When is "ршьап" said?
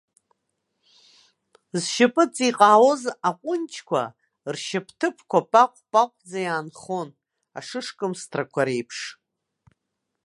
4.53-4.87